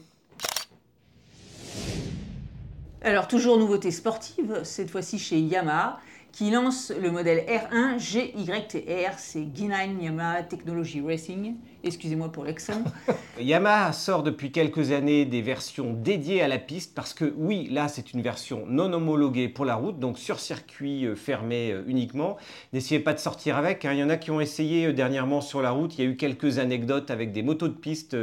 Alors, 3.02 3.28
toujours 3.28 3.56
nouveauté 3.56 3.90
sportive, 3.92 4.60
cette 4.62 4.90
fois-ci 4.90 5.18
chez 5.18 5.38
Yamaha, 5.38 5.98
qui 6.32 6.50
lance 6.50 6.92
le 6.92 7.10
modèle 7.10 7.46
R1 7.48 7.98
GYTR, 7.98 9.14
c'est 9.16 9.40
Guinan 9.40 9.98
Yamaha 9.98 10.42
Technology 10.42 11.00
Racing. 11.00 11.54
Excusez-moi 11.82 12.30
pour 12.30 12.44
l'accent. 12.44 12.84
Yamaha 13.40 13.94
sort 13.94 14.22
depuis 14.22 14.52
quelques 14.52 14.90
années 14.90 15.24
des 15.24 15.40
versions 15.40 15.94
dédiées 15.94 16.42
à 16.42 16.48
la 16.48 16.58
piste 16.58 16.94
parce 16.94 17.14
que 17.14 17.32
oui, 17.38 17.68
là 17.70 17.88
c'est 17.88 18.12
une 18.12 18.20
version 18.20 18.64
non 18.66 18.92
homologuée 18.92 19.48
pour 19.48 19.64
la 19.64 19.76
route, 19.76 19.98
donc 19.98 20.18
sur 20.18 20.38
circuit 20.38 21.06
euh, 21.06 21.16
fermé 21.16 21.72
euh, 21.72 21.82
uniquement. 21.86 22.36
N'essayez 22.74 23.00
pas 23.00 23.14
de 23.14 23.18
sortir 23.18 23.56
avec, 23.56 23.86
hein. 23.86 23.94
il 23.94 23.98
y 23.98 24.04
en 24.04 24.10
a 24.10 24.18
qui 24.18 24.30
ont 24.30 24.42
essayé 24.42 24.86
euh, 24.86 24.92
dernièrement 24.92 25.40
sur 25.40 25.62
la 25.62 25.70
route, 25.70 25.96
il 25.98 26.04
y 26.04 26.06
a 26.06 26.10
eu 26.10 26.16
quelques 26.16 26.58
anecdotes 26.58 27.10
avec 27.10 27.32
des 27.32 27.42
motos 27.42 27.68
de 27.68 27.72
piste 27.72 28.14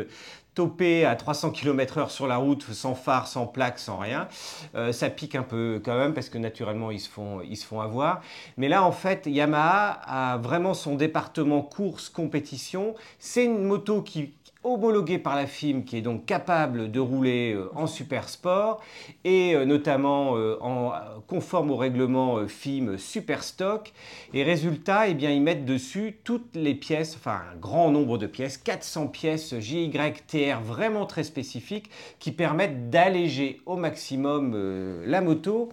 topées 0.58 1.06
à 1.06 1.16
300 1.16 1.52
km/h 1.52 2.10
sur 2.10 2.26
la 2.26 2.38
route, 2.38 2.64
sans 2.74 2.96
phare, 2.96 3.28
sans 3.28 3.46
plaque, 3.46 3.78
sans 3.78 3.98
rien. 3.98 4.28
Euh, 4.74 4.92
ça 4.92 5.08
pique 5.12 5.36
un 5.36 5.44
peu 5.44 5.80
quand 5.86 5.96
même 5.96 6.16
parce 6.16 6.30
que 6.30 6.40
naturellement 6.40 6.90
ils 6.90 7.00
se 7.00 7.08
font, 7.08 7.42
ils 7.48 7.58
se 7.58 7.66
font 7.66 7.80
avoir. 7.80 8.22
Mais 8.58 8.68
là 8.68 8.84
en 8.84 8.92
fait, 8.92 9.28
Yamaha 9.28 10.02
a 10.04 10.38
vraiment 10.38 10.74
son 10.74 10.96
département 10.96 11.62
course 11.62 12.10
compétition. 12.10 12.96
C'est 13.20 13.46
une 13.46 13.66
moto 13.66 14.02
qui 14.02 14.34
homologué 14.64 15.18
par 15.18 15.36
la 15.36 15.48
FIM, 15.48 15.84
qui 15.84 15.98
est 15.98 16.02
donc 16.02 16.26
capable 16.26 16.92
de 16.92 17.00
rouler 17.00 17.54
euh, 17.54 17.70
en 17.76 17.88
super 17.88 18.30
sport, 18.30 18.82
et 19.24 19.56
euh, 19.56 19.66
notamment 19.66 20.36
euh, 20.36 20.58
en, 20.62 20.92
conforme 21.28 21.72
au 21.72 21.76
règlement 21.76 22.48
FIM 22.48 22.98
Super 22.98 23.44
Stock. 23.44 23.94
Et 24.34 24.44
résultat, 24.44 25.08
eh 25.08 25.14
bien, 25.14 25.32
ils 25.32 25.42
mettent 25.42 25.66
dessus 25.66 26.18
toutes 26.24 26.56
les 26.56 26.76
pièces, 26.76 27.16
enfin 27.16 27.42
un 27.54 27.58
grand 27.58 27.92
nombre 27.92 28.18
de 28.18 28.28
pièces, 28.28 28.58
400 28.58 29.08
pièces 29.08 29.60
JYTR 29.60 30.62
vraiment 30.62 31.06
très 31.06 31.24
spécifiques, 31.24 31.90
qui 32.20 32.32
permettent 32.32 32.90
d'alléger 32.90 33.62
au 33.66 33.76
maximum 33.76 35.04
la 35.06 35.22
moto 35.22 35.70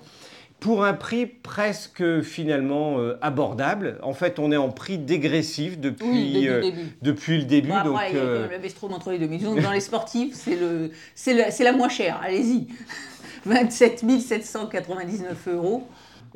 pour 0.61 0.85
un 0.85 0.95
prix 0.95 1.27
presque 1.27 2.23
finalement 2.23 2.99
euh, 2.99 3.19
abordable. 3.21 3.99
En 4.03 4.15
fait, 4.15 4.39
on 4.39 4.51
est 4.51 4.57
en 4.57 4.71
prix 4.71 4.99
dégressif 4.99 5.79
depuis, 5.79 6.49
euh, 6.49 6.71
depuis 7.03 7.39
le 7.39 7.45
début. 7.45 7.69
donc, 7.69 7.95
après, 7.95 8.13
euh... 8.15 8.49
le 8.49 8.57
Vestrom 8.59 8.93
entre 8.93 9.11
les 9.11 9.19
deux. 9.19 9.29
Mais 9.29 9.37
disons 9.37 9.55
que 9.55 9.61
dans 9.61 9.73
les 9.73 9.81
sportifs, 9.81 10.35
c'est 10.35 10.57
le, 10.57 10.91
la, 11.27 11.51
la 11.51 11.73
moins 11.73 11.89
chère. 11.89 12.21
Allez-y. 12.23 12.69
27 13.47 14.05
799 14.21 15.49
euros. 15.49 15.87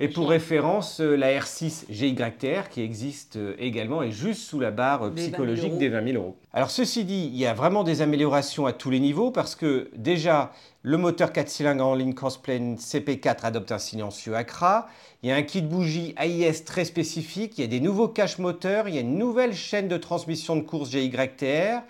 Et 0.01 0.07
pour 0.07 0.29
référence, 0.29 1.01
euh, 1.01 1.17
la 1.17 1.37
R6 1.41 1.87
GYTR 1.91 2.69
qui 2.71 2.83
existe 2.83 3.35
euh, 3.35 3.57
également 3.59 4.01
est 4.05 4.13
juste 4.13 4.43
sous 4.43 4.61
la 4.61 4.71
barre 4.71 5.07
euh, 5.07 5.11
psychologique 5.11 5.77
des 5.77 5.89
20 5.89 6.13
000 6.13 6.23
euros. 6.23 6.37
Alors 6.53 6.71
ceci 6.71 7.05
dit, 7.05 7.29
il 7.33 7.37
y 7.37 7.47
a 7.47 7.53
vraiment 7.53 7.83
des 7.83 8.01
améliorations 8.01 8.67
à 8.67 8.73
tous 8.73 8.91
les 8.91 9.01
niveaux 9.01 9.33
parce 9.33 9.57
que 9.57 9.91
déjà, 9.97 10.53
le 10.83 10.97
moteur 10.97 11.33
4 11.33 11.49
cylindres 11.49 11.87
en 11.87 11.95
ligne 11.95 12.15
Crossplane 12.15 12.77
CP4 12.77 13.41
adopte 13.43 13.73
un 13.73 13.79
silencieux 13.79 14.37
Acra. 14.37 14.89
Il 15.25 15.29
y 15.29 15.33
a 15.33 15.35
un 15.35 15.43
kit 15.43 15.63
bougie 15.63 16.15
AIS 16.17 16.63
très 16.65 16.85
spécifique. 16.85 17.59
Il 17.59 17.63
y 17.63 17.65
a 17.65 17.67
des 17.67 17.81
nouveaux 17.81 18.07
caches 18.07 18.39
moteurs. 18.39 18.89
Il 18.89 18.95
y 18.95 18.99
a 18.99 19.01
une 19.01 19.19
nouvelle 19.19 19.53
chaîne 19.53 19.89
de 19.89 19.97
transmission 19.97 20.55
de 20.55 20.61
course 20.61 20.91
GYTR. 20.91 21.83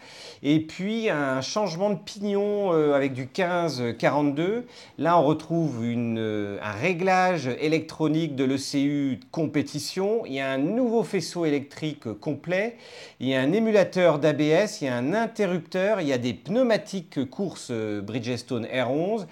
Et 0.42 0.61
puis 0.61 1.11
un 1.11 1.42
changement 1.42 1.90
de 1.90 1.99
pignon 1.99 2.73
avec 2.95 3.12
du 3.12 3.26
15-42. 3.26 4.62
Là, 4.97 5.18
on 5.18 5.25
retrouve 5.25 5.85
une, 5.85 6.59
un 6.62 6.73
réglage 6.73 7.49
électronique 7.61 8.35
de 8.37 8.45
l'ECU 8.45 9.21
compétition, 9.30 10.25
il 10.26 10.35
y 10.35 10.40
a 10.40 10.50
un 10.50 10.59
nouveau 10.59 11.02
faisceau 11.02 11.45
électrique 11.45 12.11
complet, 12.21 12.76
il 13.21 13.28
y 13.28 13.35
a 13.35 13.40
un 13.40 13.52
émulateur 13.52 14.18
d'ABS, 14.18 14.80
il 14.80 14.85
y 14.85 14.88
a 14.88 14.97
un 14.97 15.12
interrupteur, 15.12 16.00
il 16.00 16.09
y 16.09 16.12
a 16.12 16.18
des 16.18 16.35
pneumatiques 16.35 17.28
course 17.30 17.71
Bridgestone 17.71 18.66
R11, 18.78 19.26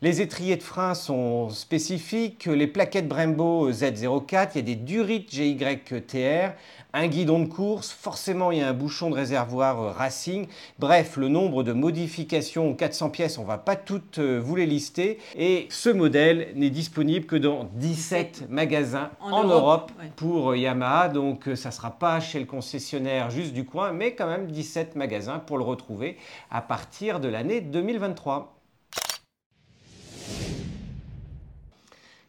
les 0.00 0.20
étriers 0.20 0.56
de 0.56 0.62
frein 0.62 0.94
sont 0.94 1.50
spécifiques, 1.50 2.46
les 2.46 2.68
plaquettes 2.68 3.08
Brembo 3.08 3.72
Z04, 3.72 4.50
il 4.54 4.56
y 4.56 4.58
a 4.58 4.62
des 4.62 4.76
durites 4.76 5.34
GYTR, 5.34 6.52
un 6.92 7.06
guidon 7.08 7.40
de 7.40 7.48
course, 7.48 7.90
forcément 7.90 8.52
il 8.52 8.58
y 8.58 8.62
a 8.62 8.68
un 8.68 8.74
bouchon 8.74 9.10
de 9.10 9.16
réservoir 9.16 9.96
Racing. 9.96 10.46
Bref, 10.78 11.16
le 11.16 11.28
nombre 11.28 11.64
de 11.64 11.72
modifications 11.72 12.74
400 12.74 13.10
pièces, 13.10 13.38
on 13.38 13.42
ne 13.42 13.48
va 13.48 13.58
pas 13.58 13.74
toutes 13.74 14.20
euh, 14.20 14.40
vous 14.40 14.54
les 14.54 14.66
lister. 14.66 15.18
Et 15.36 15.66
ce 15.68 15.90
modèle 15.90 16.52
n'est 16.54 16.70
disponible 16.70 17.26
que 17.26 17.36
dans 17.36 17.68
17 17.74 18.48
magasins 18.50 19.10
en, 19.20 19.44
Europe, 19.44 19.90
pour 20.14 20.52
euh, 20.52 20.56
Yamaha. 20.56 21.08
Donc 21.08 21.48
euh, 21.48 21.56
ça 21.56 21.70
ne 21.70 21.74
sera 21.74 21.90
pas 21.90 22.20
chez 22.20 22.38
le 22.38 22.46
concessionnaire 22.46 23.30
juste 23.30 23.52
du 23.52 23.64
coin, 23.64 23.92
mais 23.92 24.14
quand 24.14 24.28
même 24.28 24.46
17 24.46 24.94
magasins 24.94 25.40
pour 25.40 25.58
le 25.58 25.64
retrouver 25.64 26.16
à 26.50 26.62
partir 26.62 27.18
de 27.18 27.28
l'année 27.28 27.60
2023. 27.60 28.57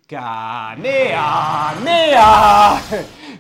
Kanea! 0.09 1.75
Nea! 1.83 2.81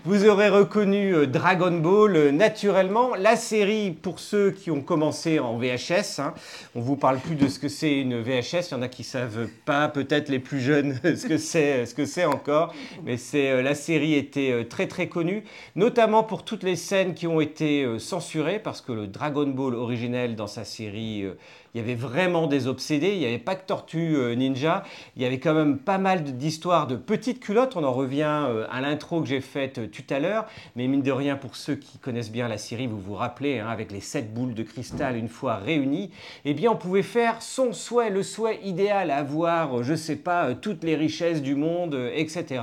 Vous 0.09 0.25
aurez 0.25 0.49
reconnu 0.49 1.13
euh, 1.13 1.27
Dragon 1.27 1.69
Ball 1.69 2.15
euh, 2.15 2.31
naturellement. 2.31 3.13
La 3.13 3.35
série, 3.35 3.91
pour 3.91 4.19
ceux 4.19 4.49
qui 4.49 4.71
ont 4.71 4.81
commencé 4.81 5.37
en 5.37 5.59
VHS, 5.59 6.17
hein, 6.17 6.33
on 6.73 6.81
vous 6.81 6.95
parle 6.95 7.19
plus 7.19 7.35
de 7.35 7.47
ce 7.47 7.59
que 7.59 7.67
c'est 7.67 7.99
une 7.99 8.19
VHS. 8.19 8.69
Il 8.69 8.71
y 8.71 8.73
en 8.73 8.81
a 8.81 8.87
qui 8.87 9.03
savent 9.03 9.47
pas, 9.65 9.87
peut-être 9.87 10.29
les 10.29 10.39
plus 10.39 10.61
jeunes, 10.61 10.99
ce 11.03 11.27
que 11.27 11.37
c'est, 11.37 11.85
ce 11.85 11.93
que 11.93 12.05
c'est 12.07 12.25
encore. 12.25 12.73
Mais 13.03 13.17
c'est 13.17 13.51
euh, 13.51 13.61
la 13.61 13.75
série 13.75 14.15
était 14.15 14.65
très 14.67 14.87
très 14.87 15.09
connue, 15.09 15.43
notamment 15.75 16.23
pour 16.23 16.43
toutes 16.43 16.63
les 16.63 16.75
scènes 16.75 17.13
qui 17.13 17.27
ont 17.27 17.39
été 17.39 17.85
censurées, 17.99 18.57
parce 18.57 18.81
que 18.81 18.91
le 18.91 19.05
Dragon 19.05 19.45
Ball 19.45 19.75
originel 19.75 20.35
dans 20.35 20.47
sa 20.47 20.65
série 20.65 21.27
il 21.73 21.77
y 21.77 21.83
avait 21.83 21.95
vraiment 21.95 22.47
des 22.47 22.67
obsédés, 22.67 23.13
il 23.13 23.19
n'y 23.19 23.25
avait 23.25 23.37
pas 23.37 23.55
que 23.55 23.65
Tortue 23.65 24.15
euh, 24.15 24.33
Ninja, 24.33 24.83
il 25.15 25.21
y 25.21 25.25
avait 25.25 25.39
quand 25.39 25.53
même 25.53 25.77
pas 25.77 25.97
mal 25.97 26.23
d'histoires 26.23 26.87
de 26.87 26.95
petites 26.95 27.39
culottes, 27.39 27.75
on 27.75 27.83
en 27.83 27.93
revient 27.93 28.45
euh, 28.47 28.65
à 28.71 28.81
l'intro 28.81 29.21
que 29.21 29.27
j'ai 29.27 29.41
faite 29.41 29.77
euh, 29.77 29.87
tout 30.03 30.13
à 30.13 30.19
l'heure, 30.19 30.45
mais 30.75 30.87
mine 30.87 31.01
de 31.01 31.11
rien, 31.11 31.35
pour 31.35 31.55
ceux 31.55 31.75
qui 31.75 31.97
connaissent 31.97 32.31
bien 32.31 32.47
la 32.47 32.57
série, 32.57 32.87
vous 32.87 32.99
vous 32.99 33.15
rappelez, 33.15 33.59
hein, 33.59 33.67
avec 33.69 33.91
les 33.91 34.01
sept 34.01 34.33
boules 34.33 34.53
de 34.53 34.63
cristal 34.63 35.15
une 35.17 35.29
fois 35.29 35.55
réunies, 35.55 36.11
eh 36.45 36.53
bien 36.53 36.71
on 36.71 36.75
pouvait 36.75 37.03
faire 37.03 37.41
son 37.41 37.73
souhait, 37.73 38.09
le 38.09 38.23
souhait 38.23 38.59
idéal, 38.63 39.11
avoir, 39.11 39.83
je 39.83 39.95
sais 39.95 40.15
pas, 40.15 40.53
toutes 40.55 40.83
les 40.83 40.95
richesses 40.95 41.41
du 41.41 41.55
monde, 41.55 41.97
etc. 42.13 42.61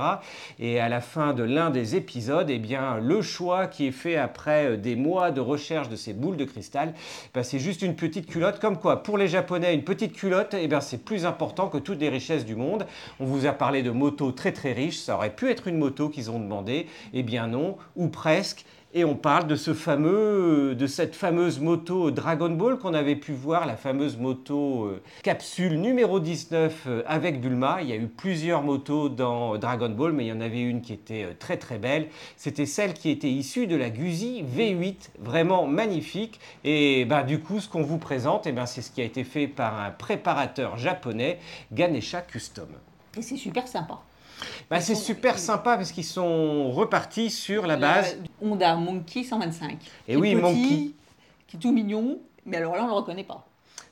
Et 0.59 0.79
à 0.79 0.89
la 0.89 1.01
fin 1.01 1.33
de 1.33 1.43
l'un 1.43 1.69
des 1.69 1.95
épisodes, 1.95 2.49
eh 2.49 2.59
bien 2.59 2.97
le 2.97 3.21
choix 3.21 3.67
qui 3.67 3.87
est 3.87 3.91
fait 3.91 4.17
après 4.17 4.77
des 4.77 4.95
mois 4.95 5.31
de 5.31 5.41
recherche 5.41 5.89
de 5.89 5.95
ces 5.95 6.13
boules 6.13 6.37
de 6.37 6.45
cristal, 6.45 6.93
ben, 7.33 7.43
c'est 7.43 7.59
juste 7.59 7.81
une 7.81 7.95
petite 7.95 8.27
culotte, 8.27 8.59
comme 8.59 8.77
quoi 8.77 9.03
pour 9.03 9.17
les 9.17 9.27
Japonais, 9.27 9.73
une 9.73 9.83
petite 9.83 10.13
culotte, 10.13 10.55
eh 10.59 10.67
bien, 10.67 10.81
c'est 10.81 11.03
plus 11.03 11.25
important 11.25 11.67
que 11.67 11.77
toutes 11.77 11.99
les 11.99 12.09
richesses 12.09 12.45
du 12.45 12.55
monde. 12.55 12.85
On 13.19 13.25
vous 13.25 13.45
a 13.45 13.51
parlé 13.51 13.83
de 13.83 13.91
motos 13.91 14.31
très 14.31 14.51
très 14.51 14.73
riches, 14.73 14.97
ça 14.97 15.15
aurait 15.15 15.35
pu 15.35 15.49
être 15.49 15.67
une 15.67 15.77
moto 15.77 16.09
qu'ils 16.09 16.31
ont 16.31 16.39
demandé. 16.39 16.87
Eh 17.19 17.23
bien 17.23 17.47
non, 17.47 17.77
ou 17.95 18.09
presque. 18.09 18.63
Et 18.93 19.03
on 19.03 19.15
parle 19.15 19.47
de 19.47 19.55
ce 19.55 19.73
fameux, 19.73 20.75
de 20.75 20.85
cette 20.85 21.15
fameuse 21.15 21.59
moto 21.59 22.11
Dragon 22.11 22.51
Ball 22.51 22.77
qu'on 22.77 22.93
avait 22.93 23.15
pu 23.15 23.31
voir, 23.31 23.65
la 23.65 23.75
fameuse 23.75 24.17
moto 24.17 24.85
euh, 24.85 25.01
capsule 25.23 25.81
numéro 25.81 26.19
19 26.19 26.83
euh, 26.85 27.03
avec 27.07 27.41
Bulma. 27.41 27.79
Il 27.81 27.89
y 27.89 27.91
a 27.91 27.95
eu 27.95 28.05
plusieurs 28.05 28.61
motos 28.61 29.09
dans 29.09 29.57
Dragon 29.57 29.89
Ball, 29.89 30.13
mais 30.13 30.25
il 30.25 30.27
y 30.27 30.31
en 30.31 30.41
avait 30.41 30.61
une 30.61 30.81
qui 30.81 30.93
était 30.93 31.23
euh, 31.23 31.33
très 31.37 31.57
très 31.57 31.79
belle. 31.79 32.09
C'était 32.35 32.67
celle 32.67 32.93
qui 32.93 33.09
était 33.09 33.31
issue 33.31 33.65
de 33.65 33.75
la 33.75 33.89
Guzzi 33.89 34.43
V8, 34.43 35.09
vraiment 35.17 35.65
magnifique. 35.65 36.39
Et 36.63 37.05
ben, 37.05 37.23
du 37.23 37.39
coup, 37.39 37.59
ce 37.59 37.67
qu'on 37.67 37.81
vous 37.81 37.97
présente, 37.97 38.45
eh 38.45 38.51
ben, 38.51 38.67
c'est 38.67 38.83
ce 38.83 38.91
qui 38.91 39.01
a 39.01 39.05
été 39.05 39.23
fait 39.23 39.47
par 39.47 39.81
un 39.81 39.89
préparateur 39.89 40.77
japonais, 40.77 41.39
Ganesha 41.73 42.21
Custom. 42.21 42.69
Et 43.17 43.23
c'est 43.23 43.37
super 43.37 43.67
sympa. 43.67 44.03
Bah, 44.69 44.81
c'est 44.81 44.95
super 44.95 45.39
sympa 45.39 45.77
parce 45.77 45.91
qu'ils 45.91 46.03
sont 46.03 46.71
repartis 46.71 47.29
sur 47.29 47.65
la 47.65 47.77
base. 47.77 48.17
Honda 48.41 48.75
Monkey 48.75 49.23
125. 49.23 49.77
Et 50.07 50.15
oui, 50.15 50.35
Monkey. 50.35 50.91
Qui 51.47 51.55
est 51.55 51.59
tout 51.59 51.71
mignon, 51.71 52.19
mais 52.45 52.57
alors 52.57 52.75
là, 52.75 52.81
on 52.81 52.85
ne 52.85 52.89
le 52.89 52.95
reconnaît 52.95 53.23
pas. 53.23 53.46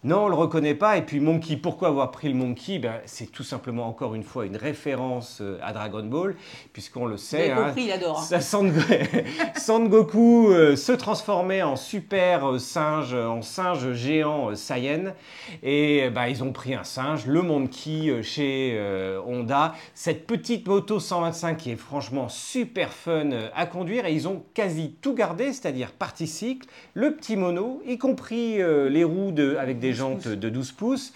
Non, 0.05 0.25
on 0.25 0.27
le 0.27 0.35
reconnaît 0.35 0.75
pas. 0.75 0.97
Et 0.97 1.01
puis 1.01 1.19
Monkey, 1.19 1.57
pourquoi 1.57 1.87
avoir 1.87 2.11
pris 2.11 2.29
le 2.29 2.35
Monkey? 2.35 2.77
Ben, 2.77 3.01
C'est 3.07 3.31
tout 3.31 3.41
simplement 3.41 3.87
encore 3.87 4.13
une 4.13 4.21
fois 4.21 4.45
une 4.45 4.55
référence 4.55 5.39
euh, 5.41 5.57
à 5.63 5.73
Dragon 5.73 6.03
Ball, 6.03 6.35
puisqu'on 6.73 7.07
le 7.07 7.17
sait. 7.17 7.49
Hein, 7.49 7.69
compris, 7.69 7.85
il 7.85 7.91
adore. 7.91 8.23
Hein. 8.31 8.39
Son, 8.39 9.79
Goku 9.89 10.51
euh, 10.51 10.75
se 10.75 10.91
transformait 10.91 11.63
en 11.63 11.75
super 11.75 12.51
euh, 12.51 12.59
singe, 12.59 13.15
en 13.15 13.41
singe 13.41 13.93
géant 13.93 14.53
Saiyan. 14.53 15.15
Et 15.63 16.11
ben, 16.11 16.27
ils 16.27 16.43
ont 16.43 16.51
pris 16.51 16.75
un 16.75 16.83
singe, 16.83 17.25
le 17.25 17.41
Monkey 17.41 18.21
chez 18.21 18.79
Honda. 19.25 19.73
Cette 19.95 20.27
petite 20.27 20.67
moto 20.67 20.99
125 20.99 21.57
qui 21.57 21.71
est 21.71 21.75
franchement 21.75 22.29
super 22.29 22.93
fun 22.93 23.31
à 23.55 23.65
conduire. 23.65 24.05
Et 24.05 24.13
ils 24.13 24.27
ont 24.27 24.43
quasi 24.53 24.97
tout 25.01 25.15
gardé, 25.15 25.45
c'est-à-dire 25.45 25.93
partie 25.93 26.27
cycle, 26.27 26.67
le 26.93 27.15
petit 27.15 27.35
mono, 27.37 27.81
y 27.87 27.97
compris 27.97 28.57
les 28.57 29.03
roues 29.03 29.31
de, 29.31 29.55
avec 29.55 29.79
des 29.79 29.94
de 30.37 30.49
12 30.49 30.73
pouces. 30.73 31.13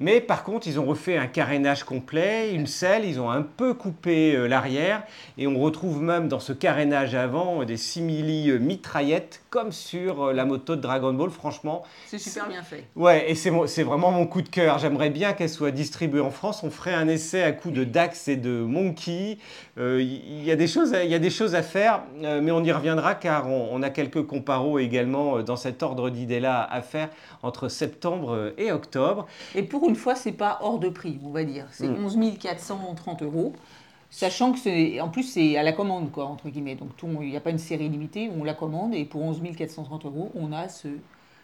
Mais 0.00 0.22
par 0.22 0.44
contre, 0.44 0.66
ils 0.66 0.80
ont 0.80 0.86
refait 0.86 1.18
un 1.18 1.26
carénage 1.26 1.84
complet, 1.84 2.54
une 2.54 2.66
selle, 2.66 3.04
ils 3.04 3.20
ont 3.20 3.28
un 3.28 3.42
peu 3.42 3.74
coupé 3.74 4.34
euh, 4.34 4.46
l'arrière 4.46 5.02
et 5.36 5.46
on 5.46 5.60
retrouve 5.60 6.00
même 6.00 6.26
dans 6.26 6.40
ce 6.40 6.54
carénage 6.54 7.14
avant 7.14 7.64
des 7.64 7.76
simili 7.76 8.50
euh, 8.50 8.58
mitraillettes 8.58 9.42
comme 9.50 9.72
sur 9.72 10.28
euh, 10.28 10.32
la 10.32 10.46
moto 10.46 10.74
de 10.74 10.80
Dragon 10.80 11.12
Ball. 11.12 11.28
Franchement, 11.28 11.82
c'est 12.06 12.16
super 12.16 12.48
bien 12.48 12.62
fait. 12.62 12.86
Ouais, 12.96 13.30
et 13.30 13.34
c'est 13.34 13.82
vraiment 13.82 14.10
mon 14.10 14.26
coup 14.26 14.40
de 14.40 14.48
cœur. 14.48 14.78
J'aimerais 14.78 15.10
bien 15.10 15.34
qu'elle 15.34 15.50
soit 15.50 15.70
distribuée 15.70 16.20
en 16.20 16.30
France. 16.30 16.62
On 16.62 16.70
ferait 16.70 16.94
un 16.94 17.06
essai 17.06 17.42
à 17.42 17.52
coup 17.52 17.70
de 17.70 17.84
Dax 17.84 18.26
et 18.28 18.36
de 18.36 18.62
Monkey. 18.62 19.36
Il 19.76 20.44
y, 20.44 20.50
a 20.50 20.56
des 20.56 20.66
choses, 20.66 20.94
il 21.02 21.10
y 21.10 21.14
a 21.14 21.18
des 21.18 21.30
choses 21.30 21.54
à 21.54 21.62
faire, 21.62 22.02
mais 22.20 22.50
on 22.50 22.62
y 22.62 22.70
reviendra 22.70 23.14
car 23.14 23.48
on, 23.48 23.82
a 23.82 23.88
quelques 23.88 24.26
comparos 24.26 24.78
également 24.78 25.42
dans 25.42 25.56
cet 25.56 25.82
ordre 25.82 26.10
d'idées-là 26.10 26.62
à 26.70 26.82
faire 26.82 27.08
entre 27.42 27.68
septembre 27.68 28.52
et 28.58 28.72
octobre. 28.72 29.26
Et 29.54 29.62
pour 29.62 29.89
une 29.90 29.96
fois, 29.96 30.14
c'est 30.14 30.32
pas 30.32 30.58
hors 30.62 30.78
de 30.78 30.88
prix, 30.88 31.18
on 31.24 31.30
va 31.30 31.44
dire. 31.44 31.66
C'est 31.72 31.88
11 31.88 32.16
mm. 32.16 32.36
430 32.38 33.22
euros. 33.22 33.52
Sachant 34.08 34.52
que 34.52 34.58
c'est, 34.58 35.00
en 35.00 35.08
plus, 35.08 35.24
c'est 35.24 35.56
à 35.56 35.62
la 35.62 35.72
commande, 35.72 36.10
quoi, 36.10 36.24
entre 36.24 36.48
guillemets. 36.48 36.76
Donc, 36.76 36.90
il 37.02 37.28
n'y 37.28 37.36
a 37.36 37.40
pas 37.40 37.50
une 37.50 37.58
série 37.58 37.88
limitée, 37.88 38.30
on 38.36 38.44
la 38.44 38.54
commande 38.54 38.94
et 38.94 39.04
pour 39.04 39.22
11 39.22 39.40
430 39.56 40.04
euros, 40.04 40.30
on 40.34 40.52
a 40.52 40.68
ce 40.68 40.88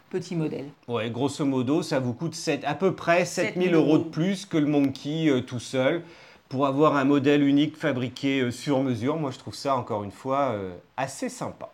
petit 0.09 0.35
modèle. 0.35 0.65
Ouais, 0.87 1.09
grosso 1.09 1.45
modo, 1.45 1.81
ça 1.81 1.99
vous 1.99 2.13
coûte 2.13 2.35
7, 2.35 2.63
à 2.65 2.73
peu 2.73 2.93
près 2.93 3.25
7000 3.25 3.73
euros 3.73 3.97
de 3.97 4.03
plus 4.03 4.45
que 4.45 4.57
le 4.57 4.65
Monkey 4.65 5.29
euh, 5.29 5.41
tout 5.41 5.59
seul 5.59 6.03
pour 6.49 6.65
avoir 6.65 6.95
un 6.95 7.03
modèle 7.03 7.43
unique 7.43 7.75
fabriqué 7.75 8.39
euh, 8.39 8.51
sur 8.51 8.81
mesure. 8.81 9.17
Moi, 9.17 9.31
je 9.31 9.39
trouve 9.39 9.55
ça, 9.55 9.75
encore 9.75 10.03
une 10.03 10.11
fois, 10.11 10.51
euh, 10.53 10.75
assez 10.95 11.29
sympa. 11.29 11.69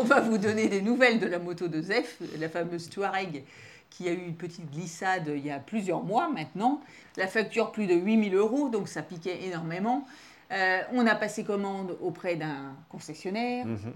On 0.00 0.04
va 0.04 0.20
vous 0.20 0.38
donner 0.38 0.68
des 0.68 0.80
nouvelles 0.80 1.20
de 1.20 1.26
la 1.26 1.38
moto 1.38 1.68
de 1.68 1.82
Zef, 1.82 2.22
la 2.38 2.48
fameuse 2.48 2.88
Touareg 2.88 3.44
qui 3.90 4.08
a 4.08 4.12
eu 4.12 4.16
une 4.16 4.34
petite 4.34 4.70
glissade 4.70 5.30
il 5.36 5.44
y 5.44 5.50
a 5.50 5.58
plusieurs 5.58 6.02
mois 6.02 6.30
maintenant. 6.30 6.80
La 7.18 7.26
facture 7.26 7.70
plus 7.70 7.86
de 7.86 7.94
8000 7.94 8.34
euros, 8.34 8.70
donc 8.70 8.88
ça 8.88 9.02
piquait 9.02 9.44
énormément. 9.44 10.06
Euh, 10.52 10.80
on 10.94 11.06
a 11.06 11.14
passé 11.14 11.44
commande 11.44 11.98
auprès 12.00 12.36
d'un 12.36 12.74
concessionnaire. 12.88 13.66
Mhm. 13.66 13.92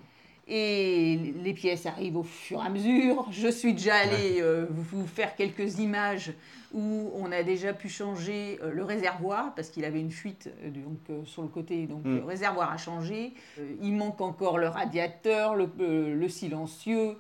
Et 0.47 1.35
les 1.43 1.55
pièces 1.55 1.87
arrivent 1.87 2.19
au 2.19 2.23
fur 2.23 2.63
et 2.63 2.67
à 2.67 2.69
mesure. 2.69 3.27
Je 3.31 3.49
suis 3.49 3.73
déjà 3.73 3.95
allée 3.95 4.41
euh, 4.41 4.67
vous 4.71 5.07
faire 5.07 5.37
quelques 5.37 5.79
images 5.79 6.33
où 6.73 7.11
on 7.15 7.33
a 7.33 7.43
déjà 7.43 7.73
pu 7.73 7.89
changer 7.89 8.59
euh, 8.63 8.71
le 8.71 8.85
réservoir 8.85 9.55
parce 9.55 9.71
qu'il 9.71 9.85
avait 9.85 10.01
une 10.01 10.11
fuite 10.11 10.51
donc, 10.67 11.27
sur 11.27 11.43
le 11.43 11.49
côté. 11.49 11.87
Donc 11.87 12.05
mm. 12.05 12.17
le 12.17 12.25
réservoir 12.25 12.71
a 12.71 12.77
changé. 12.77 13.33
il 13.81 13.95
manque 13.95 14.21
encore 14.21 14.59
le 14.59 14.69
radiateur, 14.69 15.55
le 15.57 16.29
silencieux, 16.29 17.17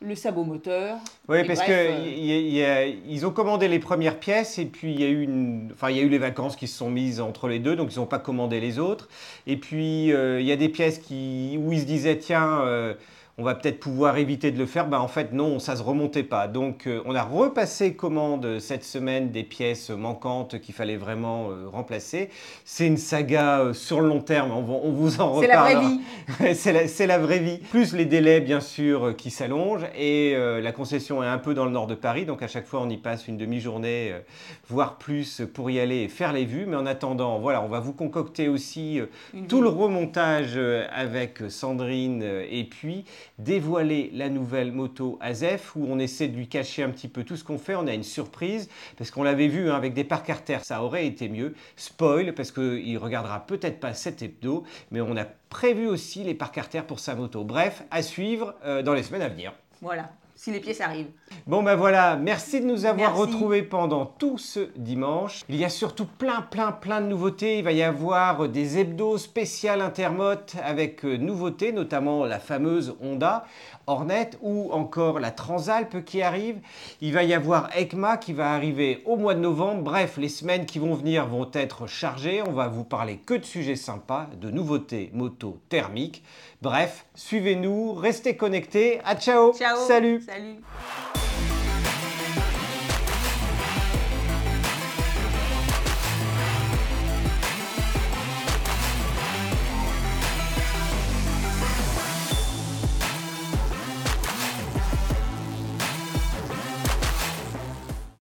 le 0.00 0.14
sabot 0.14 0.44
moteur. 0.44 0.98
Oui, 1.28 1.44
parce 1.46 1.62
qu'ils 1.62 1.74
euh, 1.74 2.92
ils 3.08 3.26
ont 3.26 3.30
commandé 3.30 3.66
les 3.66 3.78
premières 3.78 4.18
pièces 4.18 4.58
et 4.58 4.66
puis 4.66 4.92
il 4.92 5.00
y, 5.00 5.04
a 5.04 5.08
eu 5.08 5.22
une, 5.22 5.70
enfin, 5.72 5.90
il 5.90 5.96
y 5.96 6.00
a 6.00 6.02
eu 6.02 6.08
les 6.08 6.18
vacances 6.18 6.56
qui 6.56 6.68
se 6.68 6.76
sont 6.76 6.90
mises 6.90 7.20
entre 7.20 7.48
les 7.48 7.58
deux, 7.58 7.76
donc 7.76 7.94
ils 7.94 7.98
n'ont 7.98 8.06
pas 8.06 8.18
commandé 8.18 8.60
les 8.60 8.78
autres. 8.78 9.08
Et 9.46 9.56
puis 9.56 10.12
euh, 10.12 10.40
il 10.40 10.46
y 10.46 10.52
a 10.52 10.56
des 10.56 10.68
pièces 10.68 10.98
qui, 10.98 11.58
où 11.62 11.72
ils 11.72 11.80
se 11.80 11.86
disaient, 11.86 12.18
tiens, 12.18 12.60
euh, 12.60 12.94
on 13.38 13.42
va 13.42 13.54
peut-être 13.54 13.80
pouvoir 13.80 14.16
éviter 14.16 14.50
de 14.50 14.58
le 14.58 14.64
faire. 14.64 14.86
Ben, 14.86 14.98
en 14.98 15.08
fait, 15.08 15.34
non, 15.34 15.58
ça 15.58 15.72
ne 15.72 15.78
se 15.78 15.82
remontait 15.82 16.22
pas. 16.22 16.48
Donc, 16.48 16.86
euh, 16.86 17.02
on 17.04 17.14
a 17.14 17.22
repassé 17.22 17.94
commande 17.94 18.60
cette 18.60 18.82
semaine 18.82 19.30
des 19.30 19.42
pièces 19.42 19.90
manquantes 19.90 20.58
qu'il 20.58 20.74
fallait 20.74 20.96
vraiment 20.96 21.50
euh, 21.50 21.68
remplacer. 21.68 22.30
C'est 22.64 22.86
une 22.86 22.96
saga 22.96 23.60
euh, 23.60 23.72
sur 23.74 24.00
le 24.00 24.08
long 24.08 24.22
terme, 24.22 24.52
on, 24.52 24.62
vous 24.62 25.20
en 25.20 25.32
reparle. 25.32 25.42
C'est 25.44 25.48
la 25.48 25.60
vraie 25.60 25.86
vie. 25.86 26.54
c'est 26.88 27.06
la, 27.06 27.18
vraie 27.18 27.38
vie. 27.40 27.58
Plus 27.58 27.92
les 27.92 28.06
délais, 28.06 28.40
bien 28.40 28.60
sûr, 28.60 29.14
qui 29.14 29.30
s'allongent. 29.30 29.86
Et 29.98 30.34
la 30.36 30.72
concession 30.72 31.22
est 31.22 31.26
un 31.26 31.38
peu 31.38 31.52
dans 31.52 31.66
le 31.66 31.70
nord 31.70 31.86
de 31.86 31.94
Paris, 31.94 32.24
donc 32.24 32.42
à 32.42 32.48
chaque 32.48 32.66
fois, 32.66 32.80
on 32.80 32.88
y 32.88 32.96
passe 32.96 33.28
une 33.28 33.36
demi-journée, 33.36 34.14
voire 34.68 34.96
plus, 34.96 35.42
pour 35.52 35.70
y 35.70 35.78
aller 35.78 36.02
et 36.02 36.08
faire 36.08 36.32
les 36.32 36.44
vues. 36.44 36.66
Mais 36.66 36.76
en 36.76 36.86
attendant, 36.86 37.38
voilà, 37.38 37.62
on 37.62 37.68
va 37.68 37.80
vous 37.80 37.92
concocter 37.92 38.48
aussi 38.48 39.00
tout 39.48 39.60
le 39.60 39.68
remontage 39.68 40.58
avec 40.90 41.42
Sandrine 41.48 42.22
et 42.22 42.64
puis 42.64 43.04
dévoiler 43.38 44.10
la 44.14 44.28
nouvelle 44.28 44.72
moto 44.72 45.18
AZEF 45.20 45.76
où 45.76 45.86
on 45.88 45.98
essaie 45.98 46.28
de 46.28 46.36
lui 46.36 46.48
cacher 46.48 46.82
un 46.82 46.90
petit 46.90 47.08
peu 47.08 47.24
tout 47.24 47.36
ce 47.36 47.44
qu'on 47.44 47.58
fait. 47.58 47.74
On 47.74 47.86
a 47.86 47.94
une 47.94 48.02
surprise 48.02 48.68
parce 48.96 49.10
qu'on 49.10 49.22
l'avait 49.22 49.48
vu 49.48 49.70
hein, 49.70 49.74
avec 49.74 49.94
des 49.94 50.04
parcs 50.04 50.30
artères, 50.30 50.64
ça 50.64 50.82
aurait 50.82 51.06
été 51.06 51.28
mieux. 51.28 51.54
Spoil 51.76 52.34
parce 52.34 52.52
qu'il 52.52 52.98
regardera 52.98 53.46
peut-être 53.46 53.80
pas 53.80 53.94
cet 53.94 54.22
hebdo, 54.22 54.64
mais 54.90 55.00
on 55.00 55.16
a 55.16 55.24
prévu 55.24 55.86
aussi 55.86 56.22
les 56.24 56.34
parcs 56.34 56.58
artères 56.58 56.86
pour 56.86 57.00
sa 57.00 57.14
moto. 57.14 57.44
Bref, 57.44 57.84
à 57.90 58.02
suivre 58.02 58.54
euh, 58.64 58.82
dans 58.82 58.94
les 58.94 59.02
semaines 59.02 59.22
à 59.22 59.28
venir. 59.28 59.52
Voilà 59.80 60.10
si 60.36 60.52
les 60.52 60.60
pièces 60.60 60.82
arrivent. 60.82 61.10
Bon 61.46 61.62
ben 61.62 61.74
voilà, 61.74 62.16
merci 62.16 62.60
de 62.60 62.66
nous 62.66 62.84
avoir 62.84 63.16
retrouvés 63.16 63.62
pendant 63.62 64.04
tout 64.04 64.36
ce 64.38 64.68
dimanche. 64.76 65.42
Il 65.48 65.56
y 65.56 65.64
a 65.64 65.70
surtout 65.70 66.04
plein 66.04 66.42
plein 66.42 66.72
plein 66.72 67.00
de 67.00 67.06
nouveautés. 67.06 67.58
Il 67.58 67.64
va 67.64 67.72
y 67.72 67.82
avoir 67.82 68.48
des 68.48 68.78
hebdos 68.78 69.18
spéciales 69.18 69.80
intermotes 69.80 70.54
avec 70.62 71.04
euh, 71.04 71.16
nouveautés, 71.16 71.72
notamment 71.72 72.24
la 72.26 72.38
fameuse 72.38 72.94
Honda 73.00 73.46
Hornet 73.86 74.30
ou 74.42 74.70
encore 74.72 75.20
la 75.20 75.30
Transalp 75.30 76.04
qui 76.04 76.22
arrive. 76.22 76.58
Il 77.00 77.12
va 77.12 77.22
y 77.22 77.34
avoir 77.34 77.70
ECMA 77.76 78.16
qui 78.16 78.32
va 78.32 78.52
arriver 78.52 79.02
au 79.06 79.16
mois 79.16 79.34
de 79.34 79.40
novembre. 79.40 79.82
Bref, 79.82 80.16
les 80.16 80.28
semaines 80.28 80.66
qui 80.66 80.78
vont 80.78 80.94
venir 80.94 81.26
vont 81.26 81.50
être 81.52 81.86
chargées. 81.86 82.42
On 82.46 82.52
va 82.52 82.68
vous 82.68 82.84
parler 82.84 83.18
que 83.18 83.34
de 83.34 83.44
sujets 83.44 83.76
sympas, 83.76 84.28
de 84.40 84.50
nouveautés 84.50 85.10
moto 85.12 85.60
thermiques. 85.68 86.22
Bref, 86.62 87.06
suivez-nous, 87.14 87.92
restez 87.94 88.36
connectés. 88.36 89.00
À 89.04 89.16
ciao. 89.16 89.52
Ciao. 89.52 89.76
Salut. 89.86 90.20
Salut. 90.20 91.25